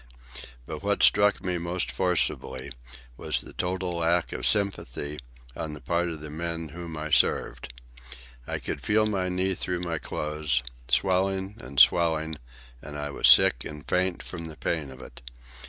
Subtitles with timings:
[0.65, 2.71] But what struck me most forcibly
[3.17, 5.19] was the total lack of sympathy
[5.55, 7.71] on the part of the men whom I served.
[8.47, 12.39] I could feel my knee through my clothes, swelling, and swelling,
[12.81, 15.21] and I was sick and faint from the pain of it.